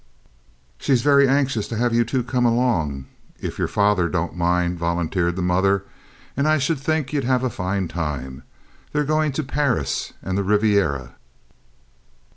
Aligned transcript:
"She's 0.79 1.03
very 1.03 1.27
anxious 1.27 1.67
to 1.67 1.77
have 1.77 1.93
you 1.93 2.03
two 2.03 2.23
come 2.23 2.43
along, 2.43 3.05
if 3.39 3.59
your 3.59 3.67
father 3.67 4.09
don't 4.09 4.35
mind," 4.35 4.79
volunteered 4.79 5.35
the 5.35 5.43
mother, 5.43 5.85
"and 6.35 6.47
I 6.47 6.57
should 6.57 6.79
think 6.79 7.13
ye'd 7.13 7.23
have 7.23 7.43
a 7.43 7.51
fine 7.51 7.87
time. 7.87 8.41
They're 8.93 9.03
going 9.03 9.31
to 9.33 9.43
Paris 9.43 10.13
and 10.23 10.35
the 10.39 10.43
Riveera." 10.43 11.17